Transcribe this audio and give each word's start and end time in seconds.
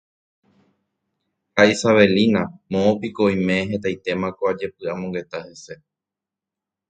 ha 1.59 1.65
Isabelina, 1.73 2.41
moõpiko 2.75 3.27
oime 3.33 3.59
hetaitémako 3.73 4.49
ajepy'amongeta 4.53 5.43
hese 5.51 5.79